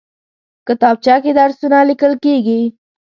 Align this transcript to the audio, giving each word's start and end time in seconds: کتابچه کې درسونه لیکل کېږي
کتابچه 0.67 1.15
کې 1.23 1.31
درسونه 1.39 1.77
لیکل 1.89 2.13
کېږي 2.23 2.61